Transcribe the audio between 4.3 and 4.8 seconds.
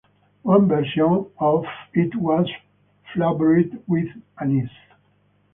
anise.